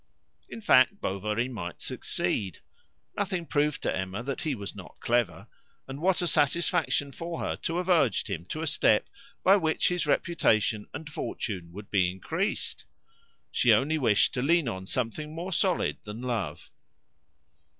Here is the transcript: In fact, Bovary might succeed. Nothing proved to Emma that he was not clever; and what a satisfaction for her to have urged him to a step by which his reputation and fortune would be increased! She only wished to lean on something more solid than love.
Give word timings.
In 0.49 0.61
fact, 0.61 0.99
Bovary 0.99 1.47
might 1.47 1.79
succeed. 1.79 2.57
Nothing 3.15 3.45
proved 3.45 3.83
to 3.83 3.95
Emma 3.95 4.23
that 4.23 4.41
he 4.41 4.55
was 4.55 4.73
not 4.75 4.99
clever; 4.99 5.45
and 5.87 6.01
what 6.01 6.23
a 6.23 6.25
satisfaction 6.25 7.11
for 7.11 7.39
her 7.39 7.55
to 7.57 7.77
have 7.77 7.87
urged 7.87 8.27
him 8.27 8.45
to 8.45 8.63
a 8.63 8.65
step 8.65 9.07
by 9.43 9.57
which 9.57 9.89
his 9.89 10.07
reputation 10.07 10.87
and 10.91 11.07
fortune 11.07 11.71
would 11.71 11.91
be 11.91 12.09
increased! 12.09 12.85
She 13.51 13.71
only 13.71 13.99
wished 13.99 14.33
to 14.33 14.41
lean 14.41 14.67
on 14.67 14.87
something 14.87 15.35
more 15.35 15.53
solid 15.53 15.97
than 16.03 16.23
love. 16.23 16.71